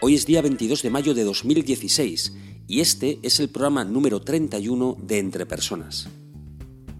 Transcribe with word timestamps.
Hoy 0.00 0.14
es 0.14 0.26
día 0.26 0.42
22 0.42 0.82
de 0.82 0.90
mayo 0.90 1.14
de 1.14 1.24
2016 1.24 2.32
y 2.66 2.80
este 2.80 3.18
es 3.22 3.40
el 3.40 3.48
programa 3.48 3.84
número 3.84 4.20
31 4.20 4.96
de 5.00 5.18
Entre 5.18 5.46
Personas. 5.46 6.08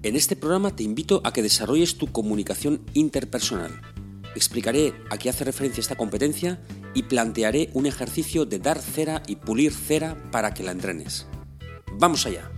En 0.03 0.17
este 0.17 0.37
programa 0.37 0.75
te 0.75 0.85
invito 0.85 1.21
a 1.25 1.33
que 1.33 1.43
desarrolles 1.43 1.97
tu 1.97 2.13
comunicación 2.13 2.83
interpersonal. 2.95 3.81
Explicaré 4.35 4.95
a 5.11 5.19
qué 5.19 5.29
hace 5.29 5.45
referencia 5.45 5.81
esta 5.81 5.97
competencia 5.97 6.63
y 6.95 7.05
plantearé 7.05 7.71
un 7.75 7.87
ejercicio 7.87 8.47
de 8.47 8.59
dar 8.59 8.81
cera 8.81 9.23
y 9.27 9.37
pulir 9.37 9.73
cera 9.73 10.31
para 10.31 10.55
que 10.55 10.63
la 10.63 10.73
entrenes. 10.73 11.27
¡Vamos 11.99 12.27
allá! 12.27 12.51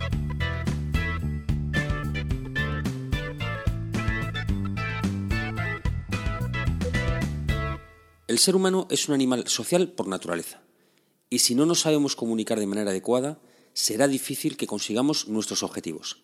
El 8.37 8.43
ser 8.43 8.55
humano 8.55 8.85
es 8.91 9.07
un 9.07 9.15
animal 9.15 9.47
social 9.47 9.87
por 9.93 10.07
naturaleza, 10.07 10.61
y 11.27 11.39
si 11.39 11.55
no 11.55 11.65
nos 11.65 11.79
sabemos 11.79 12.15
comunicar 12.15 12.59
de 12.59 12.67
manera 12.67 12.91
adecuada, 12.91 13.39
será 13.73 14.07
difícil 14.07 14.57
que 14.57 14.67
consigamos 14.67 15.27
nuestros 15.27 15.63
objetivos. 15.63 16.21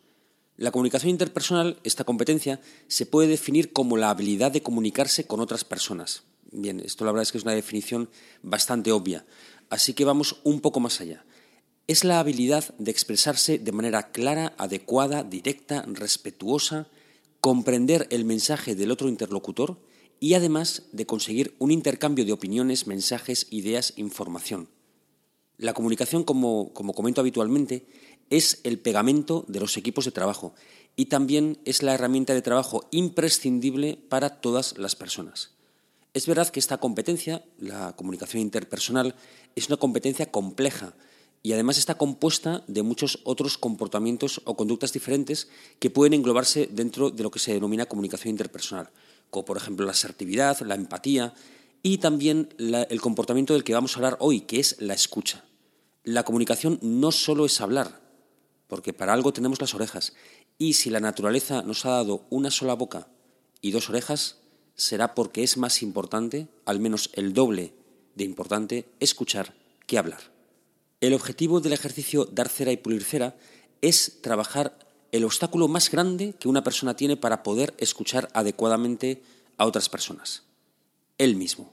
La 0.56 0.70
comunicación 0.70 1.10
interpersonal, 1.10 1.80
esta 1.84 2.04
competencia, 2.04 2.62
se 2.88 3.08
puede 3.08 3.30
definir 3.30 3.74
como 3.74 3.98
la 3.98 4.12
habilidad 4.12 4.52
de 4.52 4.62
comunicarse 4.62 5.26
con 5.26 5.40
otras 5.40 5.64
personas. 5.64 6.22
Bien, 6.52 6.82
esto 6.82 7.04
la 7.04 7.12
verdad 7.14 7.24
es 7.24 7.32
que 7.32 7.40
es 7.40 7.46
una 7.46 7.54
definición 7.54 8.12
bastante 8.44 8.92
obvia, 8.92 9.26
así 9.72 9.96
que 9.96 10.06
vamos 10.06 10.40
un 10.44 10.62
poco 10.62 10.80
más 10.80 11.02
allá. 11.02 11.26
Es 11.88 12.04
la 12.04 12.20
habilidad 12.20 12.76
de 12.78 12.92
expresarse 12.92 13.58
de 13.58 13.72
manera 13.72 14.12
clara, 14.12 14.54
adecuada, 14.60 15.24
directa, 15.24 15.84
respetuosa, 15.88 16.90
comprender 17.40 18.08
el 18.12 18.24
mensaje 18.24 18.76
del 18.76 18.92
otro 18.92 19.10
interlocutor 19.10 19.80
y 20.24 20.36
además 20.36 20.84
de 20.94 21.06
conseguir 21.06 21.54
un 21.60 21.70
intercambio 21.70 22.24
de 22.24 22.32
opiniones, 22.32 22.88
mensajes, 22.88 23.46
ideas, 23.50 23.92
información. 23.98 24.70
La 25.58 25.74
comunicación, 25.74 26.24
como, 26.24 26.72
como, 26.72 26.94
comento 26.94 27.20
habitualmente, 27.20 27.86
es 28.30 28.62
el 28.64 28.80
pegamento 28.80 29.44
de 29.50 29.60
los 29.60 29.76
equipos 29.76 30.06
de 30.06 30.12
trabajo 30.12 30.54
y 30.96 31.08
también 31.08 31.58
es 31.66 31.84
la 31.84 31.94
herramienta 31.94 32.34
de 32.34 32.42
trabajo 32.42 32.88
imprescindible 32.92 34.00
para 34.08 34.40
todas 34.40 34.78
las 34.78 34.96
personas. 34.96 35.52
Es 36.14 36.26
verdad 36.26 36.48
que 36.48 36.62
esta 36.62 36.78
competencia, 36.78 37.44
la 37.60 37.94
comunicación 37.98 38.42
interpersonal, 38.42 39.16
es 39.58 39.68
una 39.68 39.76
competencia 39.76 40.32
compleja 40.32 40.94
y 41.42 41.52
además 41.52 41.78
está 41.78 41.96
compuesta 41.96 42.64
de 42.70 42.82
muchos 42.82 43.20
otros 43.26 43.58
comportamientos 43.58 44.40
o 44.46 44.56
conductas 44.56 44.94
diferentes 44.94 45.50
que 45.80 45.90
pueden 45.90 46.14
englobarse 46.14 46.70
dentro 46.72 47.10
de 47.10 47.24
lo 47.24 47.30
que 47.30 47.40
se 47.40 47.52
denomina 47.52 47.88
comunicación 47.88 48.32
interpersonal 48.32 48.90
como 49.34 49.44
por 49.44 49.58
ejemplo 49.58 49.86
la 49.86 49.92
asertividad, 49.92 50.62
la 50.62 50.76
empatía 50.76 51.34
y 51.82 51.98
también 51.98 52.54
el 52.58 53.02
comportamiento 53.02 53.54
del 53.54 53.66
que 53.66 53.74
vamos 53.74 53.94
a 53.94 54.00
hablar 54.00 54.18
hoy, 54.22 54.42
que 54.42 54.62
es 54.62 54.78
la 54.80 54.94
escucha. 54.94 55.44
La 56.06 56.24
comunicación 56.24 56.80
no 56.82 57.12
solo 57.12 57.46
es 57.46 57.60
hablar, 57.60 58.00
porque 58.68 58.94
para 58.94 59.12
algo 59.12 59.34
tenemos 59.34 59.60
las 59.60 59.74
orejas, 59.74 60.14
y 60.58 60.74
si 60.74 60.90
la 60.90 61.02
naturaleza 61.02 61.62
nos 61.64 61.86
ha 61.86 61.90
dado 61.90 62.26
una 62.30 62.52
sola 62.52 62.76
boca 62.76 63.08
y 63.60 63.72
dos 63.72 63.90
orejas, 63.90 64.38
será 64.76 65.14
porque 65.14 65.44
es 65.44 65.58
más 65.58 65.82
importante, 65.82 66.48
al 66.66 66.80
menos 66.80 67.10
el 67.14 67.34
doble 67.34 67.74
de 68.16 68.24
importante, 68.24 68.86
escuchar 69.00 69.54
que 69.88 69.98
hablar. 69.98 70.32
El 71.02 71.14
objetivo 71.14 71.60
del 71.60 71.74
ejercicio 71.74 72.26
dar 72.26 72.48
cera 72.48 72.72
y 72.72 72.78
pulir 72.78 73.04
cera 73.04 73.36
es 73.82 74.22
trabajar 74.22 74.78
el 75.14 75.26
obstáculo 75.26 75.68
más 75.68 75.92
grande 75.92 76.34
que 76.40 76.50
una 76.50 76.64
persona 76.64 76.96
tiene 76.96 77.16
para 77.16 77.44
poder 77.44 77.76
escuchar 77.78 78.30
adecuadamente 78.34 79.22
a 79.58 79.68
otras 79.68 79.88
personas. 79.88 80.42
Él 81.20 81.36
mismo. 81.36 81.72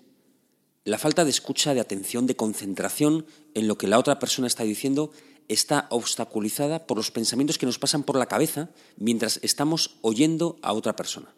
La 0.84 0.98
falta 0.98 1.24
de 1.24 1.30
escucha, 1.30 1.72
de 1.72 1.80
atención, 1.80 2.26
de 2.26 2.36
concentración 2.36 3.24
en 3.54 3.66
lo 3.66 3.78
que 3.78 3.88
la 3.88 3.98
otra 3.98 4.18
persona 4.18 4.46
está 4.46 4.64
diciendo 4.64 5.10
está 5.48 5.86
obstaculizada 5.88 6.86
por 6.86 6.98
los 6.98 7.10
pensamientos 7.10 7.56
que 7.56 7.64
nos 7.64 7.78
pasan 7.78 8.02
por 8.02 8.16
la 8.16 8.26
cabeza 8.26 8.68
mientras 8.98 9.40
estamos 9.42 9.96
oyendo 10.02 10.58
a 10.60 10.74
otra 10.74 10.94
persona. 10.94 11.34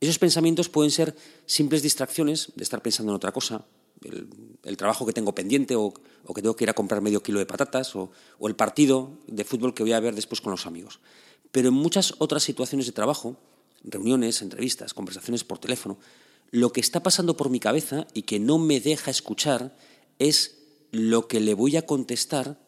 Esos 0.00 0.18
pensamientos 0.18 0.68
pueden 0.68 0.90
ser 0.90 1.14
simples 1.46 1.80
distracciones 1.80 2.52
de 2.56 2.64
estar 2.64 2.82
pensando 2.82 3.12
en 3.12 3.16
otra 3.16 3.30
cosa, 3.30 3.64
el, 4.02 4.76
trabajo 4.76 5.06
que 5.06 5.12
tengo 5.12 5.34
pendiente 5.34 5.76
o, 5.76 5.94
que 6.34 6.42
tengo 6.42 6.56
que 6.56 6.64
ir 6.64 6.70
a 6.70 6.74
comprar 6.74 7.00
medio 7.00 7.22
kilo 7.22 7.38
de 7.38 7.46
patatas 7.46 7.94
o 7.94 8.10
el 8.40 8.56
partido 8.56 9.12
de 9.28 9.44
fútbol 9.44 9.74
que 9.74 9.84
voy 9.84 9.92
a 9.92 10.00
ver 10.00 10.16
después 10.16 10.40
con 10.40 10.50
los 10.50 10.66
amigos. 10.66 10.98
Pero 11.52 11.68
en 11.68 11.74
muchas 11.74 12.14
otras 12.18 12.42
situaciones 12.42 12.86
de 12.86 12.92
trabajo, 12.92 13.36
reuniones, 13.84 14.42
entrevistas, 14.42 14.94
conversaciones 14.94 15.44
por 15.44 15.58
teléfono, 15.58 15.98
lo 16.50 16.72
que 16.72 16.80
está 16.80 17.02
pasando 17.02 17.36
por 17.36 17.50
mi 17.50 17.60
cabeza 17.60 18.06
y 18.14 18.22
que 18.22 18.38
no 18.38 18.58
me 18.58 18.80
deja 18.80 19.10
escuchar 19.10 19.76
es 20.18 20.58
lo 20.92 21.28
que 21.28 21.40
le 21.40 21.54
voy 21.54 21.76
a 21.76 21.86
contestar 21.86 22.58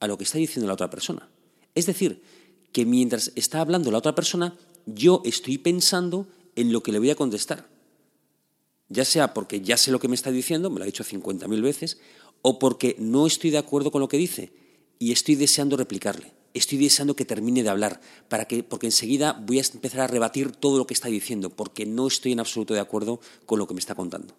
a 0.00 0.06
lo 0.06 0.18
que 0.18 0.24
está 0.24 0.38
diciendo 0.38 0.66
la 0.66 0.74
otra 0.74 0.90
persona. 0.90 1.28
Es 1.74 1.86
decir, 1.86 2.22
que 2.72 2.84
mientras 2.84 3.32
está 3.34 3.60
hablando 3.60 3.90
la 3.90 3.98
otra 3.98 4.14
persona, 4.14 4.56
yo 4.86 5.22
estoy 5.24 5.58
pensando 5.58 6.26
en 6.56 6.72
lo 6.72 6.82
que 6.82 6.92
le 6.92 6.98
voy 6.98 7.10
a 7.10 7.16
contestar. 7.16 7.68
Ya 8.88 9.04
sea 9.04 9.32
porque 9.32 9.60
ya 9.60 9.76
sé 9.76 9.90
lo 9.90 9.98
que 9.98 10.08
me 10.08 10.14
está 10.14 10.30
diciendo, 10.30 10.70
me 10.70 10.78
lo 10.78 10.84
ha 10.84 10.86
dicho 10.86 11.04
50.000 11.04 11.62
veces, 11.62 11.98
o 12.42 12.58
porque 12.58 12.96
no 12.98 13.26
estoy 13.26 13.50
de 13.50 13.58
acuerdo 13.58 13.90
con 13.90 14.00
lo 14.00 14.08
que 14.08 14.18
dice 14.18 14.52
y 14.98 15.12
estoy 15.12 15.34
deseando 15.34 15.76
replicarle 15.76 16.33
estoy 16.54 16.78
deseando 16.78 17.16
que 17.16 17.24
termine 17.24 17.62
de 17.62 17.68
hablar, 17.68 18.00
para 18.28 18.46
que, 18.46 18.62
porque 18.62 18.86
enseguida 18.86 19.32
voy 19.32 19.58
a 19.58 19.62
empezar 19.62 20.00
a 20.00 20.06
rebatir 20.06 20.52
todo 20.52 20.78
lo 20.78 20.86
que 20.86 20.94
está 20.94 21.08
diciendo, 21.08 21.50
porque 21.50 21.84
no 21.84 22.06
estoy 22.06 22.32
en 22.32 22.40
absoluto 22.40 22.72
de 22.72 22.80
acuerdo 22.80 23.20
con 23.44 23.58
lo 23.58 23.66
que 23.66 23.74
me 23.74 23.80
está 23.80 23.94
contando. 23.94 24.34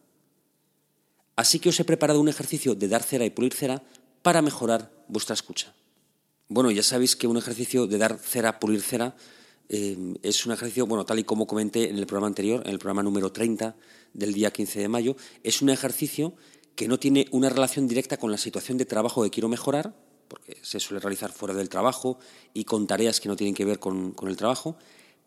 Así 1.36 1.60
que 1.60 1.70
os 1.70 1.80
he 1.80 1.86
preparado 1.86 2.22
un 2.22 2.30
ejercicio 2.30 2.76
de 2.76 2.88
dar 2.88 3.04
cera 3.04 3.26
y 3.26 3.30
pulir 3.30 3.54
cera 3.54 3.84
para 4.22 4.42
mejorar 4.42 4.92
vuestra 5.08 5.34
escucha. 5.34 5.76
Bueno, 6.48 6.72
ya 6.72 6.84
sabéis 6.84 7.16
que 7.16 7.28
un 7.28 7.38
ejercicio 7.38 7.88
de 7.88 7.98
dar 7.98 8.18
cera, 8.18 8.60
pulir 8.60 8.82
cera, 8.82 9.16
eh, 9.68 10.16
es 10.22 10.46
un 10.46 10.54
ejercicio, 10.54 10.86
bueno, 10.86 11.06
tal 11.06 11.20
y 11.20 11.24
como 11.24 11.48
comenté 11.48 11.90
en 11.90 11.98
el 11.98 12.06
programa 12.06 12.28
anterior, 12.28 12.62
en 12.66 12.72
el 12.72 12.80
programa 12.80 13.04
número 13.04 13.32
30 13.32 13.76
del 14.14 14.34
día 14.34 14.52
15 14.52 14.80
de 14.80 14.88
mayo, 14.88 15.16
es 15.44 15.62
un 15.62 15.70
ejercicio 15.70 16.36
que 16.76 16.88
no 16.88 17.00
tiene 17.00 17.28
una 17.32 17.50
relación 17.50 17.88
directa 17.88 18.18
con 18.18 18.32
la 18.32 18.38
situación 18.38 18.78
de 18.78 18.86
trabajo 18.86 19.24
que 19.24 19.32
quiero 19.32 19.50
mejorar, 19.50 19.96
porque 20.28 20.58
se 20.62 20.80
suele 20.80 21.00
realizar 21.00 21.32
fuera 21.32 21.54
del 21.54 21.70
trabajo 21.70 22.20
y 22.54 22.64
con 22.64 22.88
tareas 22.88 23.20
que 23.20 23.30
no 23.30 23.36
tienen 23.36 23.54
que 23.54 23.66
ver 23.66 23.80
con, 23.80 24.16
el 24.22 24.38
trabajo, 24.38 24.78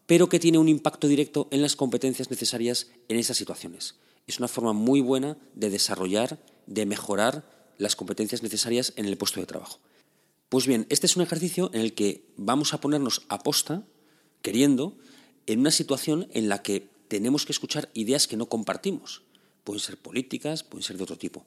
pero 0.06 0.28
que 0.28 0.38
tiene 0.38 0.58
un 0.58 0.68
impacto 0.68 1.08
directo 1.08 1.48
en 1.50 1.62
las 1.62 1.76
competencias 1.76 2.30
necesarias 2.30 2.88
en 3.08 3.18
esas 3.18 3.36
situaciones. 3.36 3.96
Es 4.26 4.38
una 4.38 4.48
forma 4.48 4.72
muy 4.72 5.00
buena 5.00 5.36
de 5.54 5.70
desarrollar, 5.70 6.38
de 6.66 6.86
mejorar 6.86 7.44
las 7.78 7.96
competencias 7.96 8.42
necesarias 8.42 8.92
en 8.96 9.06
el 9.06 9.16
puesto 9.16 9.40
de 9.40 9.46
trabajo. 9.46 9.78
Pues 10.48 10.66
bien, 10.66 10.86
este 10.88 11.06
es 11.06 11.16
un 11.16 11.22
ejercicio 11.22 11.70
en 11.74 11.82
el 11.82 11.94
que 11.94 12.24
vamos 12.36 12.72
a 12.72 12.80
ponernos 12.80 13.22
a 13.28 13.38
posta, 13.38 13.84
queriendo, 14.42 14.96
en 15.46 15.60
una 15.60 15.70
situación 15.70 16.28
en 16.32 16.48
la 16.48 16.62
que 16.62 16.88
tenemos 17.08 17.44
que 17.44 17.52
escuchar 17.52 17.90
ideas 17.94 18.26
que 18.26 18.36
no 18.36 18.46
compartimos. 18.46 19.22
Pueden 19.64 19.80
ser 19.80 19.98
políticas, 19.98 20.62
pueden 20.62 20.82
ser 20.82 20.96
de 20.96 21.02
otro 21.02 21.16
tipo. 21.16 21.44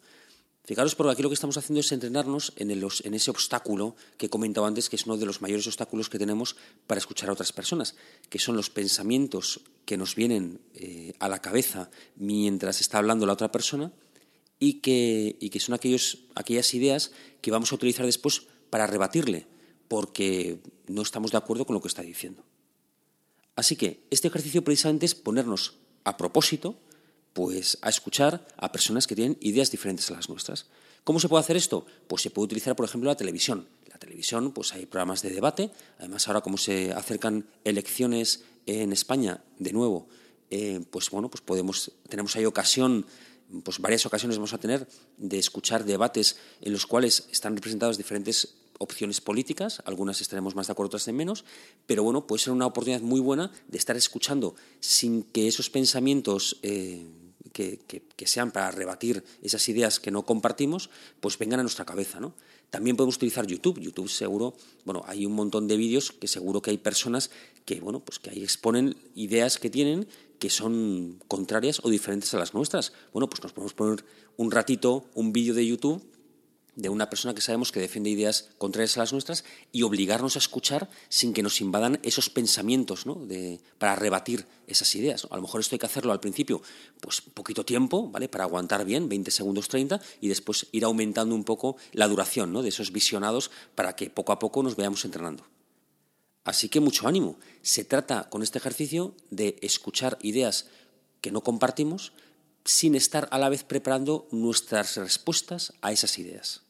Fijaros, 0.63 0.93
porque 0.93 1.13
aquí 1.13 1.23
lo 1.23 1.29
que 1.29 1.33
estamos 1.33 1.57
haciendo 1.57 1.79
es 1.79 1.91
entrenarnos 1.91 2.53
en, 2.55 2.71
ese 3.13 3.31
obstáculo 3.31 3.95
que 4.17 4.27
he 4.27 4.29
comentado 4.29 4.67
antes, 4.67 4.89
que 4.89 4.95
es 4.95 5.05
uno 5.05 5.17
de 5.17 5.25
los 5.25 5.41
mayores 5.41 5.65
obstáculos 5.65 6.07
que 6.07 6.19
tenemos 6.19 6.55
para 6.85 6.99
escuchar 6.99 7.29
a 7.29 7.33
otras 7.33 7.51
personas, 7.51 7.95
que 8.29 8.37
son 8.37 8.55
los 8.55 8.69
pensamientos 8.69 9.61
que 9.85 9.97
nos 9.97 10.15
vienen 10.15 10.61
eh, 10.75 11.13
a 11.19 11.29
la 11.29 11.39
cabeza 11.39 11.89
mientras 12.15 12.79
está 12.79 12.99
hablando 12.99 13.25
la 13.25 13.33
otra 13.33 13.51
persona 13.51 13.91
y 14.59 14.75
que, 14.75 15.35
y 15.39 15.49
que 15.49 15.59
son 15.59 15.73
aquellos, 15.73 16.19
aquellas 16.35 16.73
ideas 16.75 17.11
que 17.41 17.49
vamos 17.49 17.71
a 17.71 17.75
utilizar 17.75 18.05
después 18.05 18.43
para 18.69 18.85
rebatirle, 18.85 19.47
porque 19.87 20.59
no 20.87 21.01
estamos 21.01 21.31
de 21.31 21.37
acuerdo 21.37 21.65
con 21.65 21.73
lo 21.73 21.81
que 21.81 21.87
está 21.87 22.03
diciendo. 22.03 22.43
Así 23.55 23.75
que 23.75 24.05
este 24.11 24.27
ejercicio 24.27 24.63
precisamente 24.63 25.07
es 25.07 25.15
ponernos 25.15 25.73
a 26.03 26.17
propósito, 26.17 26.77
pues 27.33 27.77
a 27.81 27.89
escuchar 27.89 28.45
a 28.57 28.71
personas 28.71 29.07
que 29.07 29.15
tienen 29.15 29.37
ideas 29.41 29.71
diferentes 29.71 30.09
a 30.11 30.15
las 30.15 30.29
nuestras. 30.29 30.67
¿Cómo 31.03 31.19
se 31.19 31.29
puede 31.29 31.41
hacer 31.41 31.57
esto? 31.57 31.85
Pues 32.07 32.21
se 32.21 32.29
puede 32.29 32.45
utilizar, 32.45 32.75
por 32.75 32.85
ejemplo, 32.85 33.09
la 33.09 33.15
televisión. 33.15 33.67
La 33.87 33.97
televisión, 33.97 34.51
pues 34.51 34.73
hay 34.73 34.85
programas 34.85 35.21
de 35.21 35.31
debate. 35.31 35.71
Además, 35.99 36.27
ahora 36.27 36.41
como 36.41 36.57
se 36.57 36.93
acercan 36.93 37.47
elecciones 37.63 38.43
en 38.65 38.91
España, 38.91 39.43
de 39.57 39.73
nuevo, 39.73 40.07
eh, 40.49 40.83
pues 40.91 41.09
bueno, 41.09 41.29
pues 41.29 41.41
podemos, 41.41 41.91
tenemos 42.07 42.35
ahí 42.35 42.45
ocasión, 42.45 43.05
pues 43.63 43.79
varias 43.79 44.05
ocasiones 44.05 44.37
vamos 44.37 44.53
a 44.53 44.59
tener 44.59 44.87
de 45.17 45.39
escuchar 45.39 45.85
debates 45.85 46.37
en 46.61 46.73
los 46.73 46.85
cuales 46.85 47.27
están 47.31 47.55
representados 47.55 47.97
diferentes 47.97 48.55
opciones 48.77 49.21
políticas, 49.21 49.81
algunas 49.85 50.21
estaremos 50.21 50.55
más 50.55 50.67
de 50.67 50.73
acuerdo, 50.73 50.87
otras 50.87 51.05
de 51.05 51.13
menos, 51.13 51.45
pero 51.85 52.03
bueno, 52.03 52.25
puede 52.25 52.43
ser 52.43 52.53
una 52.53 52.65
oportunidad 52.65 53.01
muy 53.01 53.19
buena 53.19 53.51
de 53.67 53.77
estar 53.77 53.95
escuchando 53.95 54.55
sin 54.79 55.23
que 55.23 55.47
esos 55.47 55.69
pensamientos 55.69 56.57
eh, 56.63 57.05
que, 57.51 58.25
sean 58.25 58.51
para 58.51 58.71
rebatir 58.71 59.23
esas 59.41 59.67
ideas 59.69 59.99
que 59.99 60.11
no 60.11 60.23
compartimos, 60.23 60.89
pues 61.19 61.37
vengan 61.37 61.59
a 61.59 61.63
nuestra 61.63 61.85
cabeza, 61.85 62.19
¿no? 62.19 62.33
También 62.69 62.95
podemos 62.95 63.17
utilizar 63.17 63.45
YouTube. 63.45 63.79
YouTube 63.79 64.09
seguro, 64.09 64.55
bueno, 64.85 65.03
hay 65.07 65.25
un 65.25 65.33
montón 65.33 65.67
de 65.67 65.75
vídeos 65.75 66.11
que 66.11 66.27
seguro 66.27 66.61
que 66.61 66.71
hay 66.71 66.77
personas 66.77 67.29
que, 67.65 67.81
bueno, 67.81 67.99
pues 67.99 68.19
que 68.19 68.29
ahí 68.29 68.43
exponen 68.43 68.95
ideas 69.15 69.57
que 69.57 69.69
tienen 69.69 70.07
que 70.39 70.49
son 70.49 71.19
contrarias 71.27 71.81
o 71.83 71.89
diferentes 71.89 72.33
a 72.33 72.39
las 72.39 72.55
nuestras. 72.55 72.93
Bueno, 73.13 73.29
pues 73.29 73.43
nos 73.43 73.53
podemos 73.53 73.73
poner 73.73 74.03
un 74.37 74.49
ratito 74.49 75.05
un 75.13 75.33
vídeo 75.33 75.53
de 75.53 75.67
YouTube 75.67 76.01
de 76.75 76.89
una 76.89 77.09
persona 77.09 77.33
que 77.33 77.41
sabemos 77.41 77.71
que 77.71 77.79
defiende 77.79 78.09
ideas 78.09 78.49
contrarias 78.57 78.95
a 78.95 79.01
las 79.01 79.11
nuestras 79.11 79.43
y 79.71 79.83
obligarnos 79.83 80.35
a 80.35 80.39
escuchar 80.39 80.89
sin 81.09 81.33
que 81.33 81.43
nos 81.43 81.59
invadan 81.59 81.99
esos 82.03 82.29
pensamientos 82.29 83.05
¿no? 83.05 83.15
de, 83.15 83.59
para 83.77 83.95
rebatir 83.95 84.45
esas 84.67 84.95
ideas. 84.95 85.27
A 85.29 85.35
lo 85.35 85.41
mejor 85.41 85.59
esto 85.59 85.75
hay 85.75 85.79
que 85.79 85.85
hacerlo 85.85 86.13
al 86.13 86.21
principio, 86.21 86.61
pues 87.01 87.21
poquito 87.21 87.65
tiempo, 87.65 88.09
¿vale? 88.09 88.29
Para 88.29 88.45
aguantar 88.45 88.85
bien, 88.85 89.09
20 89.09 89.31
segundos, 89.31 89.67
30, 89.67 90.01
y 90.21 90.29
después 90.29 90.67
ir 90.71 90.85
aumentando 90.85 91.35
un 91.35 91.43
poco 91.43 91.75
la 91.91 92.07
duración 92.07 92.53
¿no? 92.53 92.61
de 92.61 92.69
esos 92.69 92.91
visionados 92.91 93.51
para 93.75 93.95
que 93.95 94.09
poco 94.09 94.31
a 94.31 94.39
poco 94.39 94.63
nos 94.63 94.75
vayamos 94.77 95.03
entrenando. 95.03 95.45
Así 96.43 96.69
que 96.69 96.79
mucho 96.79 97.07
ánimo. 97.07 97.37
Se 97.61 97.83
trata 97.83 98.29
con 98.29 98.41
este 98.41 98.57
ejercicio 98.57 99.13
de 99.29 99.57
escuchar 99.61 100.17
ideas 100.21 100.67
que 101.21 101.31
no 101.31 101.41
compartimos, 101.41 102.13
sin 102.65 102.95
estar 102.95 103.27
a 103.31 103.37
la 103.37 103.49
vez 103.49 103.63
preparando 103.63 104.27
nuestras 104.31 104.97
respuestas 104.97 105.73
a 105.81 105.91
esas 105.91 106.17
ideas. 106.19 106.61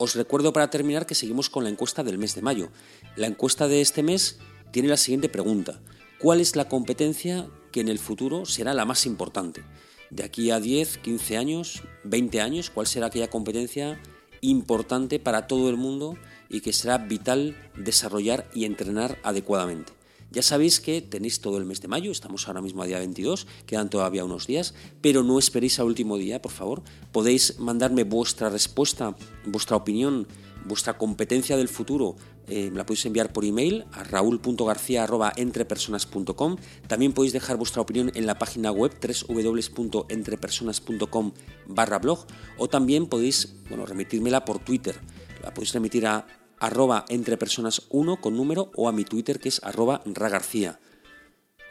Os 0.00 0.14
recuerdo 0.14 0.52
para 0.52 0.70
terminar 0.70 1.06
que 1.06 1.16
seguimos 1.16 1.50
con 1.50 1.64
la 1.64 1.70
encuesta 1.70 2.04
del 2.04 2.18
mes 2.18 2.34
de 2.36 2.42
mayo. 2.42 2.70
La 3.16 3.26
encuesta 3.26 3.66
de 3.66 3.80
este 3.80 4.04
mes 4.04 4.38
tiene 4.70 4.88
la 4.88 4.96
siguiente 4.96 5.28
pregunta. 5.28 5.80
¿Cuál 6.20 6.40
es 6.40 6.54
la 6.54 6.68
competencia 6.68 7.48
que 7.72 7.80
en 7.80 7.88
el 7.88 7.98
futuro 7.98 8.46
será 8.46 8.74
la 8.74 8.84
más 8.84 9.06
importante? 9.06 9.64
De 10.10 10.22
aquí 10.22 10.52
a 10.52 10.60
10, 10.60 10.98
15 10.98 11.36
años, 11.36 11.82
20 12.04 12.40
años, 12.40 12.70
¿cuál 12.70 12.86
será 12.86 13.06
aquella 13.06 13.28
competencia 13.28 14.00
importante 14.40 15.18
para 15.18 15.48
todo 15.48 15.68
el 15.68 15.76
mundo 15.76 16.16
y 16.48 16.60
que 16.60 16.72
será 16.72 16.98
vital 16.98 17.56
desarrollar 17.76 18.48
y 18.54 18.64
entrenar 18.64 19.18
adecuadamente. 19.22 19.92
Ya 20.30 20.42
sabéis 20.42 20.80
que 20.80 21.00
tenéis 21.00 21.40
todo 21.40 21.56
el 21.56 21.64
mes 21.64 21.80
de 21.80 21.88
mayo, 21.88 22.12
estamos 22.12 22.48
ahora 22.48 22.60
mismo 22.60 22.82
a 22.82 22.86
día 22.86 22.98
22, 22.98 23.46
quedan 23.64 23.88
todavía 23.88 24.24
unos 24.24 24.46
días, 24.46 24.74
pero 25.00 25.22
no 25.22 25.38
esperéis 25.38 25.78
al 25.78 25.86
último 25.86 26.18
día, 26.18 26.42
por 26.42 26.52
favor. 26.52 26.82
Podéis 27.12 27.58
mandarme 27.58 28.04
vuestra 28.04 28.50
respuesta, 28.50 29.16
vuestra 29.46 29.76
opinión, 29.76 30.28
vuestra 30.66 30.98
competencia 30.98 31.56
del 31.56 31.68
futuro, 31.68 32.16
eh, 32.48 32.70
la 32.74 32.84
podéis 32.86 33.04
enviar 33.04 33.30
por 33.32 33.44
email 33.44 33.84
a 33.92 34.02
raúl.garcía.entrepersonas.com. 34.04 36.56
También 36.86 37.12
podéis 37.12 37.34
dejar 37.34 37.58
vuestra 37.58 37.82
opinión 37.82 38.10
en 38.14 38.24
la 38.26 38.38
página 38.38 38.72
web 38.72 38.98
www.entrepersonas.com 39.00 41.32
barra 41.66 41.98
blog 41.98 42.24
o 42.56 42.68
también 42.68 43.06
podéis 43.06 43.54
bueno, 43.68 43.84
remitírmela 43.84 44.46
por 44.46 44.60
Twitter. 44.60 44.98
La 45.42 45.52
podéis 45.52 45.74
remitir 45.74 46.06
a 46.06 46.26
arroba 46.60 47.04
entrepersonas1 47.08 48.20
con 48.20 48.36
número 48.36 48.70
o 48.74 48.88
a 48.88 48.92
mi 48.92 49.04
Twitter 49.04 49.40
que 49.40 49.48
es 49.48 49.62
arroba 49.62 50.02
ragarcía. 50.04 50.80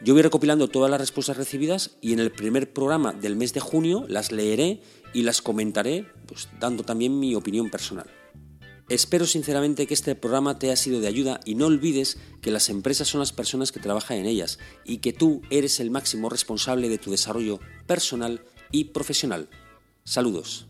Yo 0.00 0.14
voy 0.14 0.22
recopilando 0.22 0.68
todas 0.68 0.90
las 0.90 1.00
respuestas 1.00 1.36
recibidas 1.36 1.96
y 2.00 2.12
en 2.12 2.20
el 2.20 2.30
primer 2.30 2.72
programa 2.72 3.12
del 3.12 3.34
mes 3.34 3.52
de 3.52 3.60
junio 3.60 4.04
las 4.08 4.30
leeré 4.30 4.80
y 5.12 5.22
las 5.22 5.42
comentaré, 5.42 6.06
pues 6.26 6.48
dando 6.60 6.84
también 6.84 7.18
mi 7.18 7.34
opinión 7.34 7.68
personal. 7.68 8.06
Espero 8.88 9.26
sinceramente 9.26 9.86
que 9.86 9.92
este 9.92 10.14
programa 10.14 10.58
te 10.58 10.68
haya 10.68 10.76
sido 10.76 11.00
de 11.00 11.08
ayuda 11.08 11.40
y 11.44 11.56
no 11.56 11.66
olvides 11.66 12.16
que 12.40 12.50
las 12.50 12.70
empresas 12.70 13.08
son 13.08 13.20
las 13.20 13.32
personas 13.32 13.70
que 13.70 13.80
trabajan 13.80 14.16
en 14.16 14.26
ellas 14.26 14.58
y 14.84 14.98
que 14.98 15.12
tú 15.12 15.42
eres 15.50 15.78
el 15.80 15.90
máximo 15.90 16.30
responsable 16.30 16.88
de 16.88 16.98
tu 16.98 17.10
desarrollo 17.10 17.60
personal 17.86 18.40
y 18.70 18.84
profesional. 18.84 19.50
Saludos. 20.04 20.68